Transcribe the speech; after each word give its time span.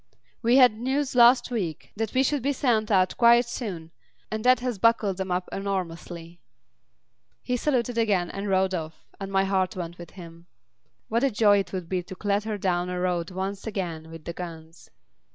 "We 0.41 0.55
had 0.57 0.79
news 0.79 1.13
last 1.15 1.51
week 1.51 1.91
that 1.95 2.15
we 2.15 2.23
should 2.23 2.41
be 2.41 2.53
sent 2.53 2.89
out 2.89 3.15
quite 3.17 3.45
soon, 3.45 3.91
and 4.31 4.43
that 4.43 4.59
has 4.61 4.79
bucked 4.79 5.15
them 5.17 5.29
up 5.29 5.47
enormously." 5.51 6.41
He 7.43 7.55
saluted 7.55 7.99
again 7.99 8.31
and 8.31 8.49
rode 8.49 8.73
off, 8.73 9.05
and 9.19 9.31
my 9.31 9.43
heart 9.43 9.75
went 9.75 9.99
with 9.99 10.09
him. 10.17 10.47
What 11.07 11.23
a 11.23 11.29
joy 11.29 11.59
it 11.59 11.71
would 11.71 11.87
be 11.87 12.01
to 12.01 12.15
clatter 12.15 12.57
down 12.57 12.89
a 12.89 12.99
road 12.99 13.29
once 13.29 13.67
again 13.67 14.09
with 14.09 14.25
the 14.25 14.33
guns! 14.33 14.89